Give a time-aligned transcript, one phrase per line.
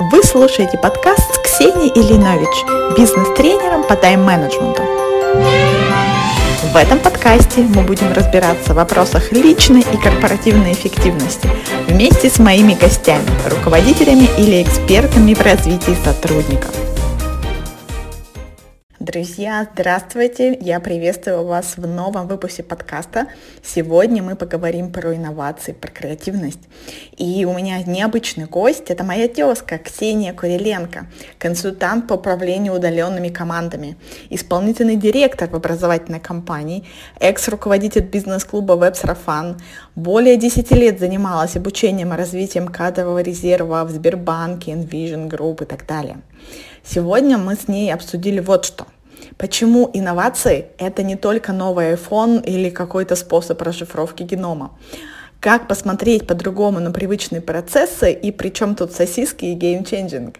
[0.00, 4.82] Вы слушаете подкаст с Ксенией Ильинович, бизнес-тренером по тайм-менеджменту.
[6.72, 11.48] В этом подкасте мы будем разбираться в вопросах личной и корпоративной эффективности
[11.86, 16.74] вместе с моими гостями, руководителями или экспертами в развитии сотрудников.
[19.04, 20.56] Друзья, здравствуйте!
[20.62, 23.26] Я приветствую вас в новом выпуске подкаста.
[23.62, 26.60] Сегодня мы поговорим про инновации, про креативность.
[27.18, 28.88] И у меня необычный гость.
[28.88, 31.04] Это моя тезка Ксения Куриленко,
[31.38, 33.98] консультант по управлению удаленными командами,
[34.30, 36.86] исполнительный директор в образовательной компании,
[37.20, 39.60] экс-руководитель бизнес-клуба Веб-Сарафан.
[39.94, 45.86] Более 10 лет занималась обучением и развитием кадрового резерва в Сбербанке, Envision Group и так
[45.86, 46.22] далее.
[46.82, 48.86] Сегодня мы с ней обсудили вот что.
[49.36, 54.78] Почему инновации— это не только новый iPhone или какой-то способ расшифровки генома.
[55.40, 60.36] Как посмотреть по-другому на привычные процессы и причем тут сосиски и game changing.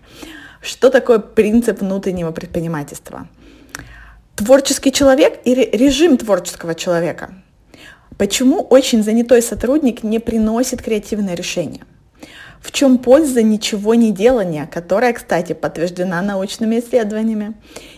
[0.62, 3.28] Что такое принцип внутреннего предпринимательства?
[4.36, 7.34] Творческий человек или режим творческого человека?
[8.16, 11.82] Почему очень занятой сотрудник не приносит креативное решение?
[12.64, 17.54] В чем польза ничего не делания, которая, кстати, подтверждена научными исследованиями?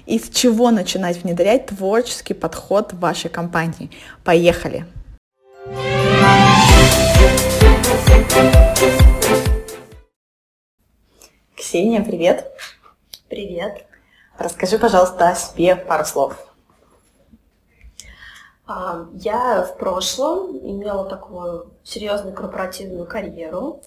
[0.06, 3.91] И с чего начинать внедрять творческий подход в вашей компании?
[4.25, 4.84] Поехали!
[11.56, 12.51] Ксения, привет!
[13.28, 13.86] Привет!
[14.36, 16.36] Расскажи, пожалуйста, о себе пару слов.
[18.67, 23.80] А, я в прошлом имела такую серьезную корпоративную карьеру.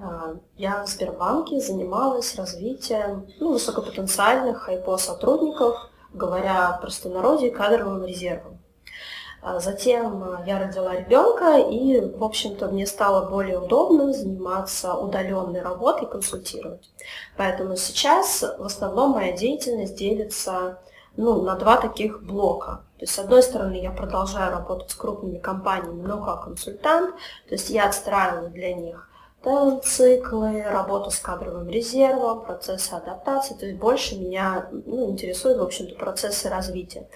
[0.00, 5.76] А, я в Сбербанке занималась развитием ну, высокопотенциальных хайпо сотрудников,
[6.14, 8.58] говоря простонародье, кадровым резервом.
[9.42, 15.60] А затем а, я родила ребенка, и, в общем-то, мне стало более удобно заниматься удаленной
[15.60, 16.90] работой, консультировать.
[17.36, 20.78] Поэтому сейчас в основном моя деятельность делится
[21.16, 22.84] ну, на два таких блока.
[22.96, 27.14] То есть, с одной стороны, я продолжаю работать с крупными компаниями, но как консультант,
[27.48, 29.08] то есть я отстраиваю для них
[29.80, 35.96] циклы, работу с кадровым резервом, процессы адаптации, то есть больше меня ну, интересуют, в общем-то,
[35.96, 37.08] процессы развития.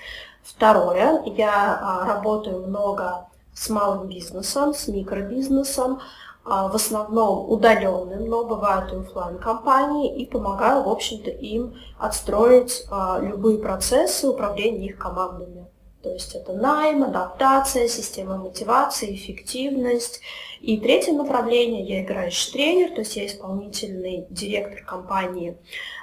[0.42, 6.00] Второе, я а, работаю много с малым бизнесом, с микробизнесом,
[6.44, 12.86] а, в основном удаленным, но бывают и офлайн компании, и помогаю, в общем-то, им отстроить
[12.90, 15.66] а, любые процессы управления их командами.
[16.06, 20.20] То есть это найм, адаптация, система мотивации, эффективность.
[20.60, 25.58] И третье направление, я играющий тренер, то есть я исполнительный директор компании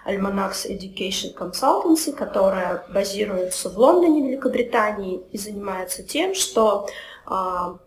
[0.05, 6.89] Almanax Education Consultancy, которая базируется в Лондоне, Великобритании, и занимается тем, что
[7.25, 7.77] а,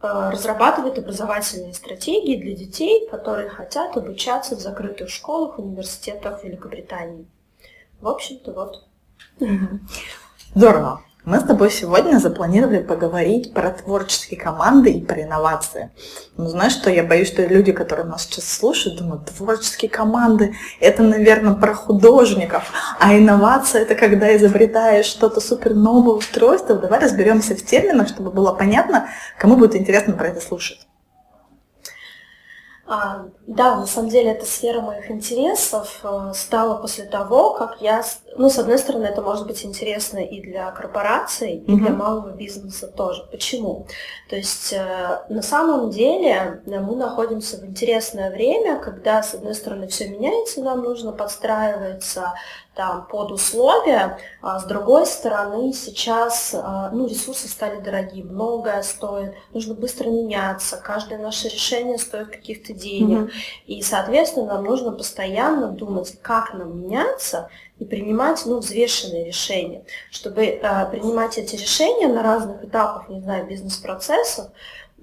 [0.00, 7.26] а, разрабатывает образовательные стратегии для детей, которые хотят обучаться в закрытых школах, университетах Великобритании.
[8.00, 8.86] В общем-то, вот.
[10.54, 11.02] Здорово.
[11.24, 15.92] Мы с тобой сегодня запланировали поговорить про творческие команды и про инновации.
[16.36, 21.04] Ну, знаешь, что я боюсь, что люди, которые нас сейчас слушают, думают, творческие команды– это,
[21.04, 22.64] наверное, про художников,
[22.98, 26.74] а инновация– это когда изобретаешь что-то супер новое устройство.
[26.74, 30.88] Давай разберемся в терминах, чтобы было понятно, кому будет интересно про это слушать.
[32.84, 38.02] А, да, на самом деле эта сфера моих интересов э, стала после того, как я,
[38.36, 42.88] ну, с одной стороны, это может быть интересно и для корпораций, и для малого бизнеса
[42.88, 43.24] тоже.
[43.30, 43.86] Почему?
[44.28, 49.54] То есть э, на самом деле э, мы находимся в интересное время, когда, с одной
[49.54, 52.32] стороны, все меняется, нам нужно подстраиваться
[52.74, 59.34] там, под условия, а с другой стороны, сейчас а, ну, ресурсы стали дорогие, многое стоит,
[59.52, 63.66] нужно быстро меняться, каждое наше решение стоит каких-то денег, mm-hmm.
[63.66, 67.50] и, соответственно, нам нужно постоянно думать, как нам меняться
[67.82, 69.84] и принимать ну, взвешенные решения.
[70.10, 74.50] Чтобы э, принимать эти решения на разных этапах, не знаю, бизнес-процессов,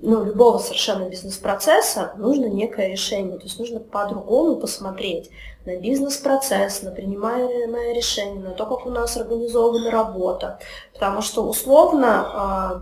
[0.02, 5.30] ну, любого совершенно бизнес-процесса нужно некое решение, то есть нужно по-другому посмотреть
[5.66, 10.60] на бизнес-процесс, на принимаемое решение, на то, как у нас организована работа.
[10.94, 12.82] Потому что условно, а,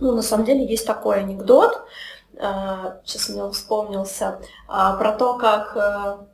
[0.00, 1.82] ну, на самом деле есть такой анекдот,
[2.38, 6.28] а, сейчас мне он вспомнился, а, про то, как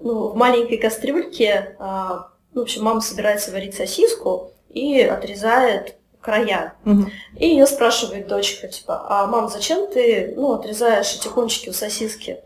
[0.00, 6.74] ну, в маленькой кастрюльке, ну, в общем, мама собирается варить сосиску и отрезает края.
[6.84, 7.04] Угу.
[7.38, 12.40] И ее спрашивает дочка, типа, а мам, зачем ты ну, отрезаешь эти кончики у сосиски?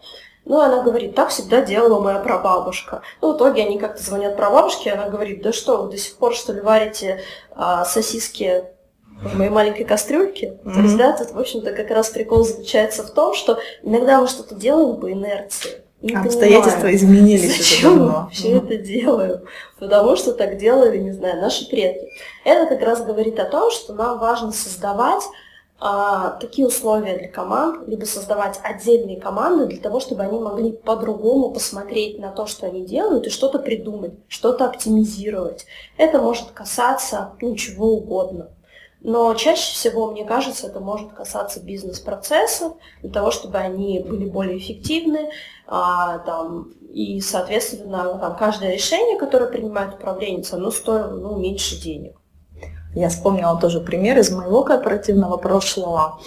[0.44, 3.02] Ну, она говорит, так всегда делала моя прабабушка.
[3.20, 6.16] Ну, в итоге они как-то звонят прабабушке, и она говорит, да что, вы до сих
[6.16, 7.20] пор, что ли, варите
[7.54, 8.64] а, сосиски
[9.22, 10.58] в моей маленькой кастрюльке.
[10.64, 10.74] Mm-hmm.
[10.74, 14.26] То есть, да, тут, в общем-то, как раз прикол заключается в том, что иногда мы
[14.26, 15.81] что-то делаем по инерции.
[16.02, 18.12] Не Обстоятельства понимаю, изменились зачем уже давно.
[18.24, 19.40] вообще это делаем?
[19.78, 22.08] Потому что так делали, не знаю, наши предки.
[22.44, 25.22] Это как раз говорит о том, что нам важно создавать
[25.84, 31.50] а, такие условия для команд, либо создавать отдельные команды для того, чтобы они могли по-другому
[31.52, 35.66] посмотреть на то, что они делают, и что-то придумать, что-то оптимизировать.
[35.96, 38.50] Это может касаться ну, чего угодно.
[39.04, 44.58] Но чаще всего, мне кажется, это может касаться бизнес-процессов, для того, чтобы они были более
[44.58, 45.30] эффективны,
[45.66, 52.16] а, там, и, соответственно, там, каждое решение, которое принимает управленец, оно стоило ну, меньше денег.
[52.94, 56.20] Я вспомнила тоже пример из моего корпоративного прошлого.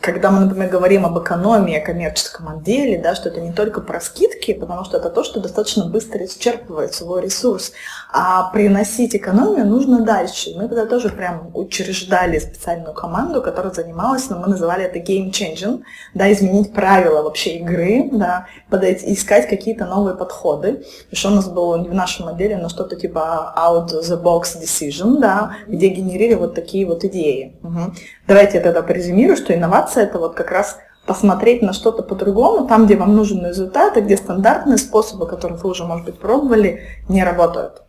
[0.00, 4.00] Когда мы, например, говорим об экономии, о коммерческом отделе, да, что это не только про
[4.00, 7.72] скидки, потому что это то, что достаточно быстро исчерпывает свой ресурс,
[8.12, 10.50] а приносить экономию нужно дальше.
[10.56, 15.82] Мы тогда тоже прям учреждали специальную команду, которая занималась, но мы называли это game changing,
[16.14, 20.84] да, изменить правила вообще игры, да, подойти, искать какие-то новые подходы.
[21.10, 25.18] Еще у нас было не в нашем отделе, но что-то типа out the box decision,
[25.20, 27.56] да, где генерили вот такие вот идеи.
[27.62, 27.92] Угу.
[28.26, 32.86] Давайте я тогда презюмирую, что инновация это вот как раз посмотреть на что-то по-другому, там,
[32.86, 37.22] где вам нужен результат, и где стандартные способы, которые вы уже, может быть, пробовали, не
[37.22, 37.82] работают.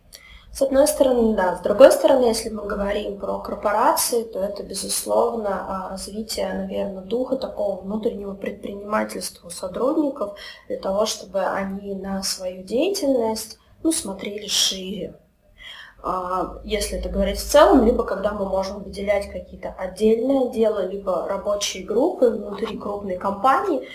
[0.52, 1.56] С одной стороны, да.
[1.56, 7.36] С другой стороны, если мы говорим про корпорации, то это, безусловно, а, развитие, наверное, духа
[7.36, 10.36] такого внутреннего предпринимательства у сотрудников
[10.68, 15.14] для того, чтобы они на свою деятельность ну, смотрели шире.
[16.00, 21.26] А, если это говорить в целом, либо когда мы можем выделять какие-то отдельные дела, либо
[21.28, 23.88] рабочие группы внутри крупной компании,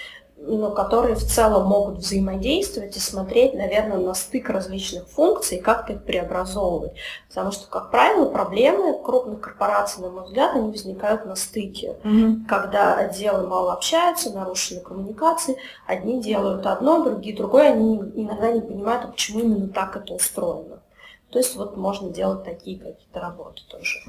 [0.46, 5.94] ну, которые в целом могут взаимодействовать и смотреть, наверное, на стык различных функций и как-то
[5.94, 6.94] их преобразовывать.
[7.30, 11.96] Потому что, как правило, проблемы крупных корпораций, на мой взгляд, они возникают на стыке.
[12.04, 12.46] Mm-hmm.
[12.48, 15.58] Когда отделы мало общаются, нарушены коммуникации,
[15.88, 20.83] одни делают одно, другие другое, они иногда не понимают, а почему именно так это устроено.
[21.34, 24.00] То есть вот можно делать такие какие-то работы тоже.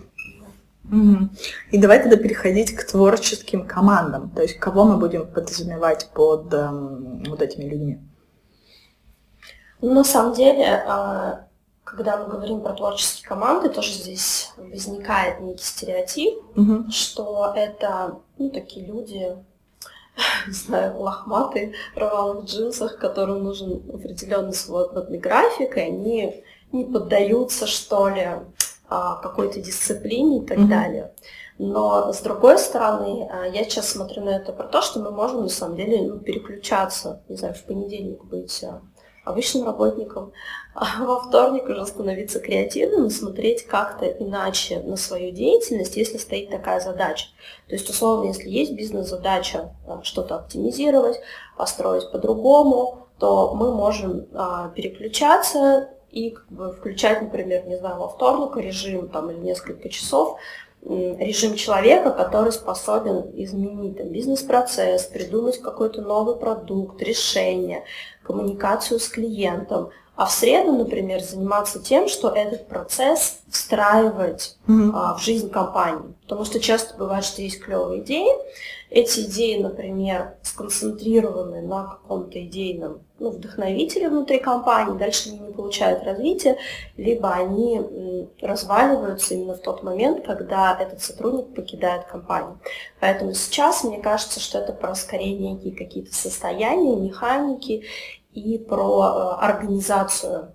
[1.73, 4.29] И давай тогда переходить к творческим командам.
[4.29, 7.99] То есть кого мы будем подразумевать под эм, вот этими людьми?
[9.81, 11.47] Ну, на самом деле, а,
[11.85, 16.91] когда мы говорим про творческие команды, тоже здесь возникает некий стереотип, угу.
[16.91, 19.35] что это ну, такие люди,
[20.47, 26.45] не знаю, лохматые, в рваных джинсах, которым нужен определенный свободный график, и они
[26.75, 28.29] не поддаются, что ли,
[28.87, 30.69] а, какой-то дисциплине и так mm-hmm.
[30.69, 31.13] далее.
[31.59, 35.43] Но с другой стороны, а, я сейчас смотрю на это про то, что мы можем
[35.43, 38.83] на самом деле ну, переключаться, не знаю, в понедельник быть а,
[39.25, 40.33] обычным работником,
[40.75, 46.51] а во вторник уже становиться креативным и смотреть как-то иначе на свою деятельность, если стоит
[46.51, 47.29] такая задача.
[47.69, 49.73] То есть, условно, если есть бизнес-задача
[50.03, 51.21] что-то оптимизировать,
[51.57, 54.27] построить по-другому, то мы можем
[54.75, 60.39] переключаться и как бы включать, например, не знаю, во вторник режим там, или несколько часов,
[60.83, 67.85] режим человека, который способен изменить там, бизнес-процесс, придумать какой-то новый продукт, решение,
[68.23, 74.91] коммуникацию с клиентом, а в среду, например, заниматься тем, что этот процесс встраивать mm-hmm.
[74.95, 76.15] а, в жизнь компании.
[76.23, 78.31] Потому что часто бывает, что есть клевые идеи.
[78.95, 86.05] Эти идеи, например, сконцентрированы на каком-то идейном ну, вдохновителе внутри компании, дальше они не получают
[86.05, 86.59] развития,
[86.97, 92.61] либо они разваливаются именно в тот момент, когда этот сотрудник покидает компанию.
[93.01, 97.83] Поэтому сейчас мне кажется, что это про скорее некие какие-то состояния, механики
[98.33, 99.03] и про
[99.41, 100.53] э, организацию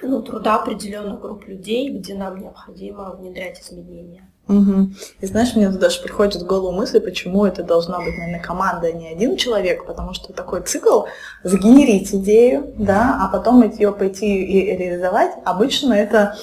[0.00, 4.29] ну, труда определенных групп людей, где нам необходимо внедрять изменения.
[4.50, 4.90] Угу.
[5.20, 8.92] И знаешь, мне даже приходит в голову мысль, почему это должна быть, наверное, команда, а
[8.92, 11.04] не один человек, потому что такой цикл
[11.44, 16.36] загенерить идею, да, а потом ее пойти и реализовать, обычно это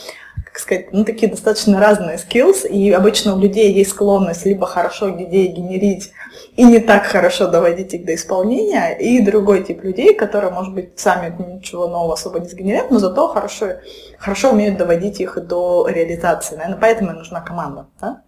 [0.58, 5.12] как сказать, ну, такие достаточно разные skills, и обычно у людей есть склонность либо хорошо
[5.12, 6.12] идеи генерить
[6.56, 10.98] и не так хорошо доводить их до исполнения, и другой тип людей, которые, может быть,
[10.98, 13.68] сами ничего нового особо не сгенерят, но зато хорошо,
[14.18, 16.56] хорошо умеют доводить их до реализации.
[16.56, 18.24] Наверное, поэтому и нужна команда, да?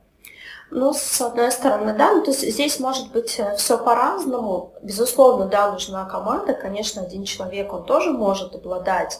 [0.69, 4.73] Ну, с одной стороны, да, ну, то есть здесь может быть э, все по-разному.
[4.83, 6.53] Безусловно, да, нужна команда.
[6.53, 9.19] Конечно, один человек, он тоже может обладать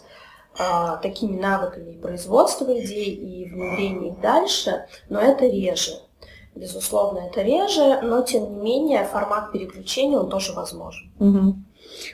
[0.60, 5.94] а, такими навыками производства идей и внедрения их дальше, но это реже.
[6.54, 11.12] Безусловно, это реже, но тем не менее формат переключения он тоже возможен.
[11.20, 11.56] Угу.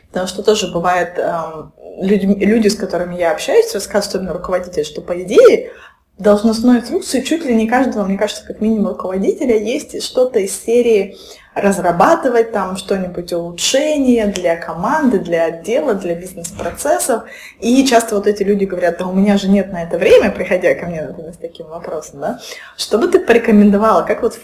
[0.10, 5.02] Потому что тоже бывает, эм, люди, люди, с которыми я общаюсь, рассказывают, особенно руководители, что
[5.02, 5.72] по идее
[6.20, 11.18] должностной инструкции чуть ли не каждого, мне кажется, как минимум руководителя есть что-то из серии
[11.56, 17.24] разрабатывать там что-нибудь улучшение для команды, для отдела, для бизнес-процессов.
[17.62, 20.76] И часто вот эти люди говорят, да у меня же нет на это время, приходя
[20.76, 22.40] ко мне, например, с таким вопросом, да.
[22.78, 24.38] Что бы ты порекомендовала, как вот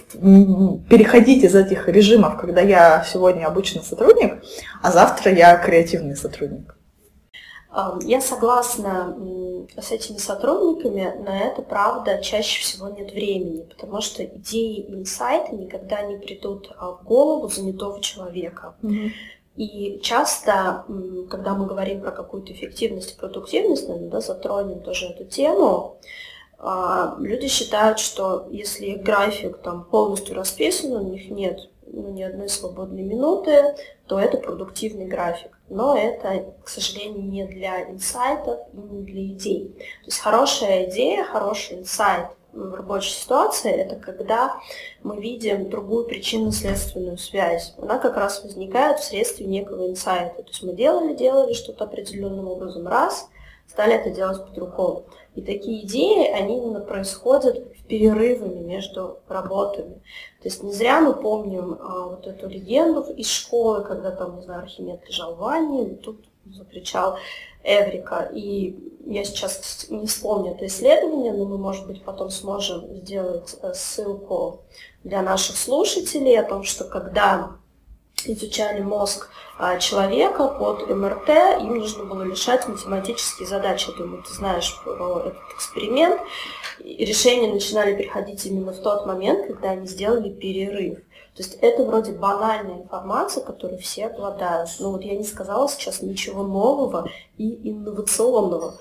[0.90, 4.42] переходить из этих режимов, когда я сегодня обычный сотрудник,
[4.82, 6.76] а завтра я креативный сотрудник?
[8.04, 9.16] Я согласна
[9.80, 15.56] с этими сотрудниками, на это, правда, чаще всего нет времени, потому что идеи и инсайты
[15.56, 18.76] никогда не придут а, в голову занятого человека.
[18.82, 19.12] Mm-hmm.
[19.58, 20.86] И часто,
[21.30, 25.98] когда мы говорим про какую-то эффективность и продуктивность, наверное, да, затронем тоже эту тему,
[26.58, 32.24] а, люди считают, что если их график там полностью расписан, у них нет ну, ни
[32.24, 33.76] одной свободной минуты,
[34.08, 35.58] то это продуктивный график.
[35.72, 39.70] Но это, к сожалению, не для инсайтов и не для идей.
[39.70, 44.60] То есть хорошая идея, хороший инсайт в рабочей ситуации– это когда
[45.02, 47.74] мы видим другую причинно-следственную связь.
[47.78, 50.44] Она как раз возникает вследствие некого инсайта.
[50.44, 53.30] То есть мы делали, делали что-то определенным образом раз,
[53.66, 55.06] стали это делать по-другому.
[55.36, 60.02] И такие идеи, они именно происходят в перерывами между работами.
[60.42, 64.42] То есть не зря мы помним а, вот эту легенду из школы, когда там, не
[64.42, 67.18] знаю, Архимед лежал в ванне, и тут закричал
[67.64, 68.30] Эврика.
[68.34, 73.74] И я сейчас не вспомню это исследование, но мы, может быть, потом сможем сделать э,
[73.74, 74.62] ссылку
[75.04, 77.56] для наших слушателей о том, что когда
[78.28, 81.30] изучали мозг а, человека под МРТ,
[81.62, 83.90] им нужно было решать математические задачи.
[83.92, 86.20] Я думаю, ты знаешь про этот эксперимент.
[86.80, 91.00] И решения начинали приходить именно в тот момент, когда они сделали перерыв.
[91.36, 94.70] То есть это вроде банальная информация, которой все обладают.
[94.80, 98.80] Но вот я не сказала сейчас ничего нового и инновационного.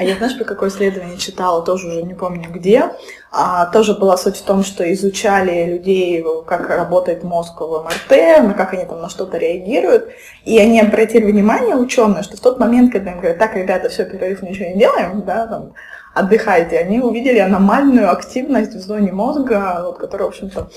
[0.00, 2.84] А я, знаешь, про какое исследование читала, тоже уже не помню где.
[3.30, 8.54] А, тоже была суть в том, что изучали людей, как работает мозг в МРТ, на
[8.54, 10.08] как они там на что-то реагируют.
[10.46, 14.06] И они обратили внимание, ученые, что в тот момент, когда им говорят, так, ребята, все,
[14.06, 15.74] перерыв, ничего не делаем, да, там,
[16.14, 20.70] отдыхайте, они увидели аномальную активность в зоне мозга, вот, которая, в общем-то,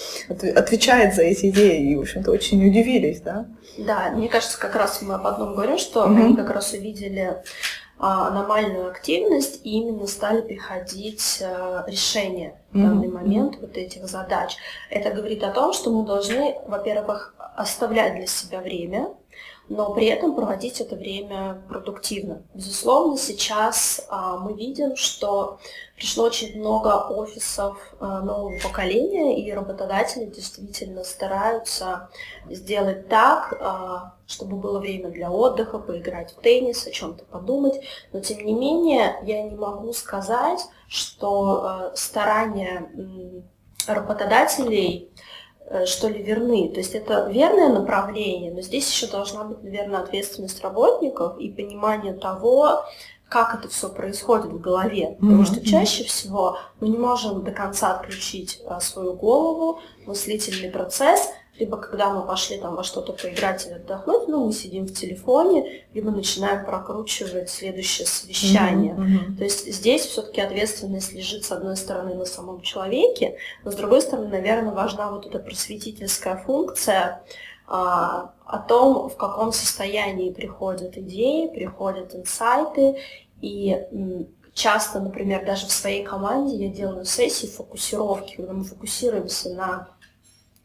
[0.54, 3.46] отвечает за эти идеи, и, в общем-то, очень удивились, да?
[3.78, 6.26] Да, мне кажется, как раз мы об одном говорим, что mm-hmm.
[6.26, 7.38] они как раз увидели
[8.04, 13.12] аномальную активность и именно стали приходить а, решения в данный mm-hmm.
[13.12, 14.58] момент вот этих задач.
[14.90, 19.14] Это говорит о том, что мы должны, во-первых, оставлять для себя время,
[19.70, 22.44] но при этом проводить это время продуктивно.
[22.54, 25.60] Безусловно, сейчас а, мы видим, что
[25.96, 32.10] пришло очень много офисов а, нового поколения, и работодатели действительно стараются
[32.50, 37.82] сделать так, а, чтобы было время для отдыха, поиграть в теннис, о чем-то подумать.
[38.12, 42.92] Но тем не менее, я не могу сказать, что старания
[43.88, 45.10] работодателей
[45.86, 46.70] что ли, верны.
[46.70, 52.14] То есть это верное направление, но здесь еще должна быть, наверное, ответственность работников и понимание
[52.14, 52.86] того,
[53.30, 55.18] как это все происходит в голове.
[55.20, 55.46] Потому mm-hmm.
[55.46, 61.78] что чаще всего мы не можем до конца отключить а, свою голову, мыслительный процесс, либо
[61.78, 66.10] когда мы пошли там во что-то поиграть или отдохнуть, ну, мы сидим в телефоне, либо
[66.10, 68.96] начинаем прокручивать следующее совещание.
[68.96, 69.38] Mm-hmm.
[69.38, 74.02] То есть здесь все-таки ответственность лежит, с одной стороны, на самом человеке, но с другой
[74.02, 77.24] стороны, наверное, важна вот эта просветительская функция
[77.68, 82.98] а, о том, в каком состоянии приходят идеи, приходят инсайты,
[83.42, 83.78] и
[84.54, 89.88] часто, например, даже в своей команде я делаю сессии фокусировки, когда мы фокусируемся на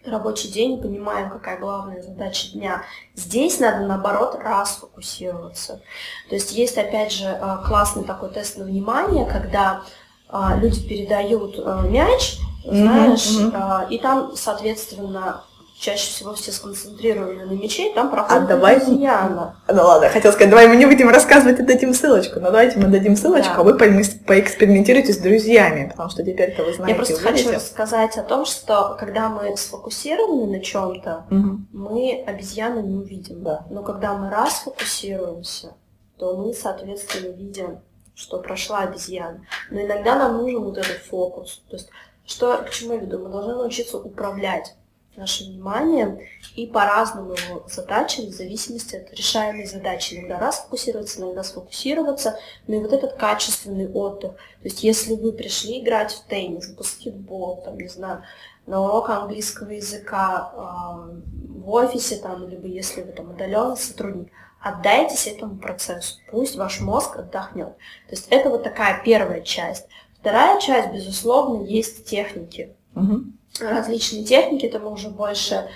[0.04, 2.82] рабочий день, понимаем, какая главная задача дня.
[3.14, 5.80] Здесь надо, наоборот, расфокусироваться.
[6.28, 9.82] То есть есть, опять же, э, классный такой тест на внимание, когда
[10.30, 13.88] э, люди передают э, мяч, знаешь, mm-hmm.
[13.88, 15.42] и там, соответственно,
[15.78, 18.76] чаще всего все сконцентрированы на мече, там проходит а давай...
[18.76, 19.56] обезьяна.
[19.68, 22.78] Ну ладно, я хотела сказать, давай мы не будем рассказывать и дадим ссылочку, но давайте
[22.78, 23.60] мы дадим ссылочку, да.
[23.60, 26.92] а вы поэкспериментируйте с друзьями, потому что теперь-то вы знаете.
[26.92, 31.58] Я просто хочу рассказать о том, что когда мы сфокусированы на чем-то, угу.
[31.72, 33.42] мы обезьяну не увидим.
[33.44, 33.64] Да.
[33.70, 35.74] Но когда мы раз фокусируемся,
[36.18, 37.78] то мы, соответственно, видим,
[38.16, 39.46] что прошла обезьяна.
[39.70, 41.62] Но иногда нам нужен вот этот фокус.
[41.70, 41.88] То есть,
[42.26, 43.20] что, к чему я веду?
[43.20, 44.74] Мы должны научиться управлять
[45.18, 50.14] наше внимание и по-разному его задачи в зависимости от решаемой задачи.
[50.14, 54.32] Иногда раз фокусироваться, иногда сфокусироваться, но и вот этот качественный отдых.
[54.32, 58.22] То есть если вы пришли играть в теннис, в баскетбол, там, не знаю,
[58.66, 61.20] на урок английского языка э,
[61.60, 67.16] в офисе, там, либо если вы там удаленный сотрудник, отдайтесь этому процессу, пусть ваш мозг
[67.16, 67.76] отдохнет.
[68.08, 69.86] То есть это вот такая первая часть.
[70.20, 72.74] Вторая часть, безусловно, есть техники.
[72.94, 75.68] Угу различные техники, это мы уже больше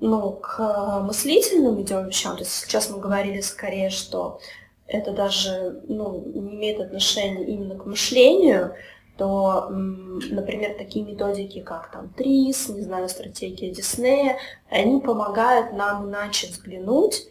[0.00, 2.36] ну, к мыслительным идем вещам.
[2.36, 4.40] То есть сейчас мы говорили скорее, что
[4.86, 8.74] это даже ну, не имеет отношения именно к мышлению,
[9.16, 14.36] то, например, такие методики, как там ТРИС, не знаю, стратегия Диснея,
[14.68, 17.26] они помогают нам иначе взглянуть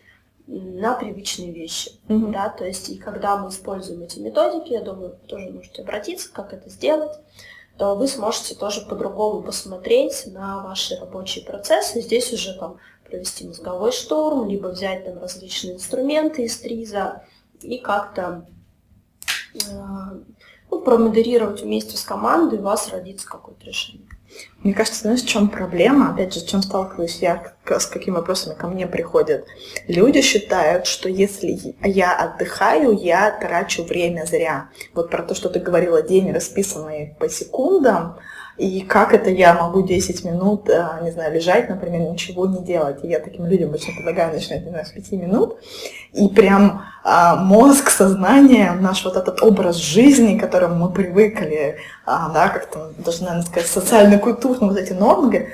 [0.48, 1.92] на привычные вещи.
[2.08, 2.32] Mm-hmm.
[2.32, 2.50] Да?
[2.50, 6.54] То есть, и когда мы используем эти методики, я думаю, вы тоже можете обратиться, как
[6.54, 7.20] это сделать,
[7.78, 12.02] то вы сможете тоже по-другому посмотреть на ваши рабочие процессы.
[12.02, 17.24] Здесь уже там провести мозговой штурм, либо взять там различные инструменты из ТРИЗа
[17.62, 18.46] и как-то
[19.56, 20.20] э,
[20.76, 24.06] ну, промодерировать вместе с командой, у вас родится какое-то решение.
[24.60, 26.12] Мне кажется, знаешь, в чем проблема?
[26.12, 29.46] Опять же, с чем сталкиваюсь я, с какими вопросами ко мне приходят.
[29.88, 34.70] Люди считают, что если я отдыхаю, я трачу время зря.
[34.94, 38.18] Вот про то, что ты говорила, день расписанный по секундам,
[38.58, 43.04] и как это я могу 10 минут, э, не знаю, лежать, например, ничего не делать.
[43.04, 45.58] И я таким людям очень предлагаю начинать, не знаю, с 5 минут.
[46.14, 52.30] И прям а, мозг, сознание, наш вот этот образ жизни, к которому мы привыкли, а,
[52.30, 55.50] да, как-то даже, наверное, сказать, социально-культурно вот эти нормы,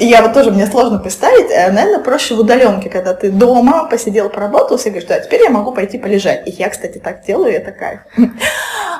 [0.00, 4.28] я вот тоже, мне сложно представить, э, наверное, проще в удаленке, когда ты дома посидел,
[4.28, 6.46] поработал, и говоришь, да, теперь я могу пойти полежать.
[6.48, 8.00] И я, кстати, так делаю, это кайф.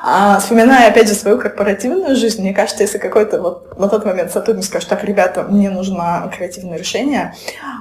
[0.06, 4.30] А, вспоминая, опять же, свою корпоративную жизнь, мне кажется, если какой-то вот на тот момент
[4.30, 7.32] сотрудник скажет, так, ребята, мне нужно креативное решение,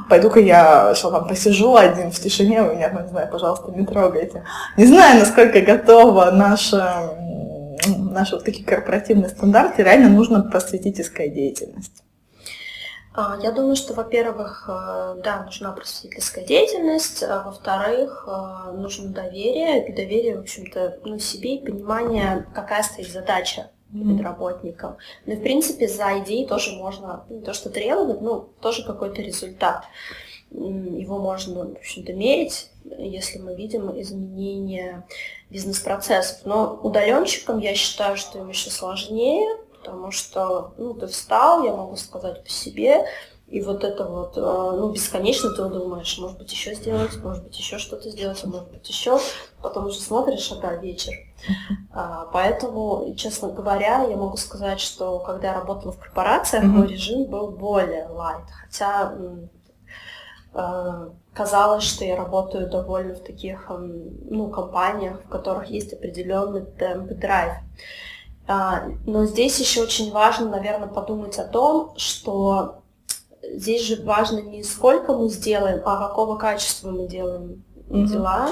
[0.09, 4.45] пойду-ка я что там посижу один в тишине, вы меня, не знаю, пожалуйста, не трогайте.
[4.77, 7.09] Не знаю, насколько готова наша
[7.87, 12.02] наши вот такие корпоративные стандарты, реально нужно просветительская деятельность.
[13.15, 19.87] А, я думаю, что, во-первых, э, да, нужна просветительская деятельность, а во-вторых, э, нужно доверие,
[19.87, 24.97] и доверие, в общем-то, ну, себе и понимание, какая стоит задача перед работником.
[25.27, 29.21] Ну и, в принципе, за идеей тоже можно, не то что требовать, но тоже какой-то
[29.21, 29.85] результат.
[30.49, 35.05] Его можно, в общем-то, мерить, если мы видим изменения
[35.51, 36.39] бизнес-процессов.
[36.45, 39.47] Но удаленщикам я считаю, что им еще сложнее,
[39.83, 43.05] потому что, ну, ты встал, я могу сказать по себе,
[43.47, 47.57] и вот это вот, э, ну, бесконечно ты думаешь, может быть, еще сделать, может быть,
[47.57, 49.19] еще что-то сделать, а может быть, еще.
[49.61, 51.13] Потом уже смотришь, ага, вечер.
[51.91, 57.25] А, поэтому, честно говоря, я могу сказать, что когда я работала в корпорациях, мой режим
[57.25, 58.45] был более light.
[58.63, 59.13] Хотя
[60.53, 67.11] э, казалось, что я работаю довольно в таких, ну, компаниях, в которых есть определенный темп
[67.11, 67.53] и драйв.
[68.45, 72.81] А, но здесь еще очень важно, наверное, подумать о том, что
[73.41, 78.05] здесь же важно не сколько мы сделаем, а какого качества мы делаем mm-hmm.
[78.07, 78.49] дела.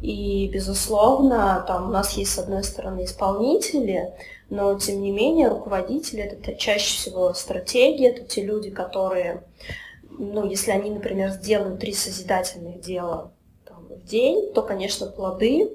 [0.00, 4.12] И, безусловно, там у нас есть, с одной стороны, исполнители,
[4.50, 9.44] но, тем не менее, руководители— это чаще всего стратегии, это те люди, которые,
[10.10, 13.30] ну, если они, например, сделают три созидательных дела
[13.64, 15.70] там, в день, то, конечно, плоды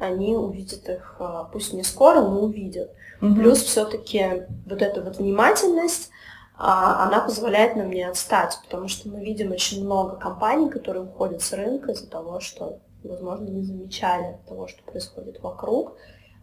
[0.00, 2.90] они увидят их, а, пусть не скоро, но увидят.
[3.20, 3.34] Угу.
[3.34, 6.10] Плюс все-таки вот эта вот внимательность,
[6.56, 11.42] а, она позволяет нам не отстать, потому что мы видим очень много компаний, которые уходят
[11.42, 15.96] с рынка из-за того, что, возможно, не замечали того, что происходит вокруг,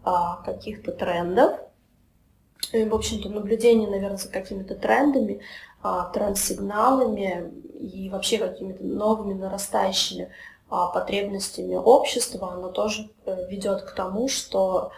[0.04, 1.60] а, каких-то трендов.
[2.74, 5.42] И, в общем-то, наблюдение, наверное, за какими-то трендами,
[6.14, 10.32] тренд-сигналами и вообще какими-то новыми нарастающими
[10.70, 14.92] потребностями общества, оно тоже э, ведет к тому, что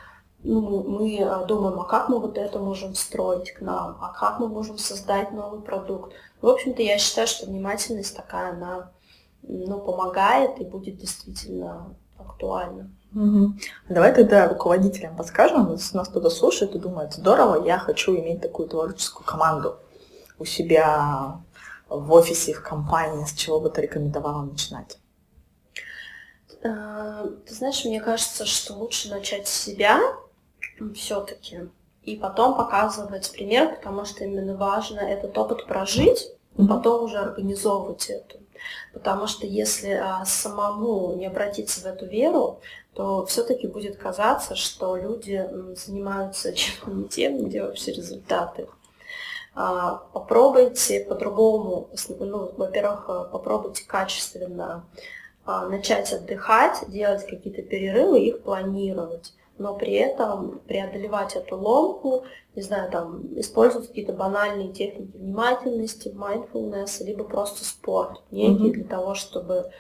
[0.44, 4.40] ну, мы э, думаем, а как мы вот это можем встроить к нам, а как
[4.40, 6.14] мы можем создать новый продукт.
[6.42, 8.92] В общем-то, я считаю, что внимательность такая, она
[9.44, 12.90] ну, помогает и будет действительно актуальна.
[13.14, 13.54] Угу.
[13.90, 18.70] Давай тогда руководителям подскажем, если нас кто-то слушает и думает, здорово, я хочу иметь такую
[18.70, 19.78] творческую команду
[20.38, 21.42] у себя
[21.90, 25.00] в офисе, в компании, с чего бы ты рекомендовала начинать?
[26.62, 30.00] Э, ты знаешь, мне кажется, что лучше начать с себя
[30.96, 31.70] все-таки,
[32.04, 38.10] и потом показывать пример, потому что именно важно этот опыт прожить, и потом уже организовывать
[38.10, 38.38] это.
[38.94, 42.60] Потому что если а, самому не обратиться в эту веру,
[42.94, 48.68] то все-таки будет казаться, что люди занимаются чем-то не тем, где вообще результаты.
[49.56, 54.86] А, попробуйте по-другому, ну, во-первых, попробуйте качественно
[55.70, 62.24] начать отдыхать, делать какие-то перерывы, их планировать, но при этом преодолевать эту ломку,
[62.56, 68.74] не знаю, там, использовать какие-то банальные техники внимательности, mindfulness, либо просто спорт некий mm-hmm.
[68.74, 69.72] для того, чтобы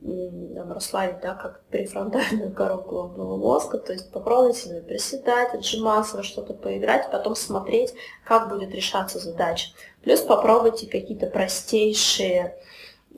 [0.00, 6.22] там, расслабить, да, как префронтальную кору головного мозга, то есть попробовать себе приседать, отжиматься, во
[6.22, 7.94] что-то поиграть, потом смотреть,
[8.24, 9.70] как будет решаться задача.
[10.02, 12.52] Плюс попробуйте какие-то простейшие а,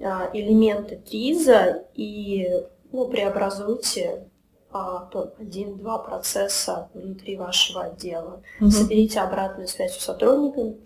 [0.00, 2.48] элементы ТРИЗа и
[2.92, 4.26] ну, преобразуйте
[4.72, 8.42] а, один-два процесса внутри вашего отдела.
[8.60, 8.70] Угу.
[8.70, 10.76] Соберите обратную связь у сотрудников,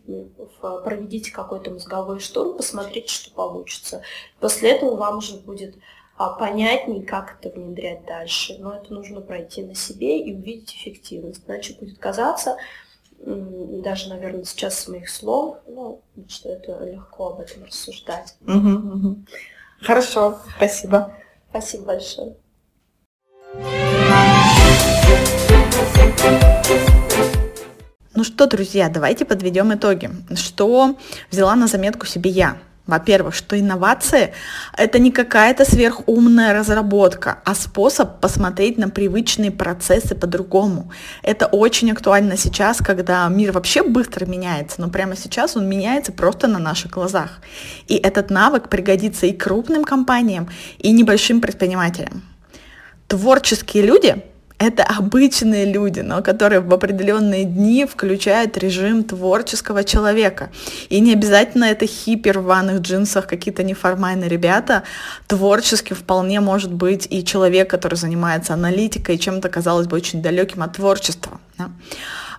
[0.84, 4.02] проведите какой-то мозговой штурм, посмотрите, что получится.
[4.40, 5.76] После этого вам уже будет
[6.16, 8.56] а, понятнее, как это внедрять дальше.
[8.58, 11.42] Но это нужно пройти на себе и увидеть эффективность.
[11.46, 12.56] Иначе будет казаться,
[13.26, 18.34] даже, наверное, сейчас с моих слов, ну, что это легко об этом рассуждать.
[18.46, 19.24] Угу, угу.
[19.80, 21.14] Хорошо, спасибо.
[21.50, 22.36] Спасибо большое.
[28.16, 30.10] Ну что, друзья, давайте подведем итоги.
[30.34, 30.96] Что
[31.30, 32.58] взяла на заметку себе я?
[32.86, 34.34] Во-первых, что инновации—
[34.76, 40.90] это не какая-то сверхумная разработка, а способ посмотреть на привычные процессы по-другому.
[41.22, 46.46] Это очень актуально сейчас, когда мир вообще быстро меняется, но прямо сейчас он меняется просто
[46.46, 47.40] на наших глазах.
[47.86, 52.22] И этот навык пригодится и крупным компаниям, и небольшим предпринимателям.
[53.08, 54.22] Творческие люди
[54.66, 60.50] это обычные люди, но которые в определенные дни включают режим творческого человека.
[60.88, 64.82] И не обязательно это хиппи в рваных джинсах, какие-то неформальные ребята.
[65.26, 70.74] Творчески вполне может быть и человек, который занимается аналитикой, чем-то, казалось бы, очень далеким от
[70.74, 71.40] творчества.
[71.58, 71.70] Да?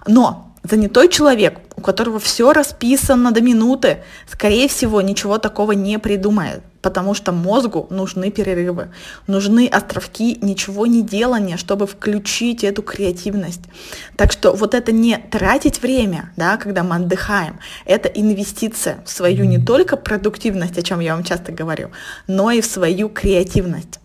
[0.07, 3.97] Но занятой человек, у которого все расписано до минуты,
[4.31, 8.89] скорее всего, ничего такого не придумает, потому что мозгу нужны перерывы,
[9.25, 13.61] нужны островки ничего не делания, чтобы включить эту креативность.
[14.15, 19.45] Так что вот это не тратить время, да, когда мы отдыхаем, это инвестиция в свою
[19.45, 21.89] не только продуктивность, о чем я вам часто говорю,
[22.27, 23.99] но и в свою креативность.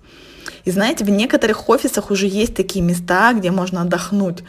[0.64, 4.44] И знаете, в некоторых офисах уже есть такие места, где можно отдохнуть.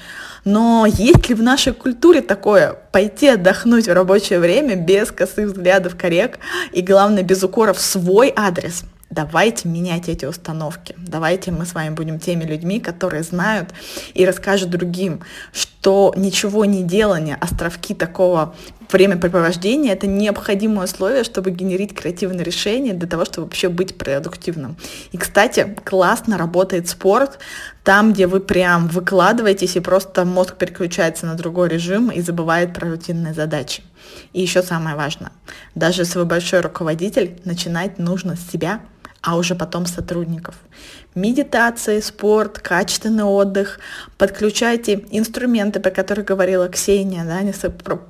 [0.46, 5.96] Но есть ли в нашей культуре такое пойти отдохнуть в рабочее время без косых взглядов
[5.96, 6.40] коллег
[6.72, 8.84] и, главное, без укоров в свой адрес?
[9.12, 10.96] Давайте менять эти установки.
[10.98, 13.70] Давайте мы с вами будем теми людьми, которые знают
[14.14, 15.20] и расскажут другим,
[15.52, 18.56] что ничего не делание, островки такого
[18.94, 24.78] времяпрепровождения— это необходимое условие, чтобы генерить креативные решения для того, чтобы вообще быть продуктивным.
[25.12, 27.40] И, кстати, классно работает спорт
[27.84, 32.90] там, где вы прям выкладываетесь и просто мозг переключается на другой режим и забывает про
[32.90, 33.84] рутинные задачи.
[34.34, 35.32] И еще самое важное,
[35.76, 38.82] даже если большой руководитель, начинать нужно с себя,
[39.22, 40.56] а уже потом сотрудников.
[41.14, 43.80] Медитации, спорт, качественный отдых.
[44.18, 47.52] Подключайте инструменты, про которые говорила Ксения, да, не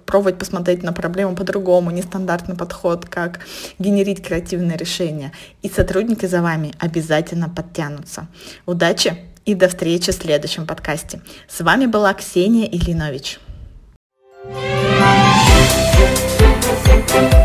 [0.06, 3.40] пробовать посмотреть на проблему по-другому, нестандартный подход, как
[3.80, 5.32] генерить креативные решения.
[5.62, 8.28] И сотрудники за вами обязательно подтянутся.
[8.66, 11.22] Удачи и до встречи в следующем подкасте.
[11.48, 13.40] С вами была Ксения Ильинович
[17.12, 17.41] thank you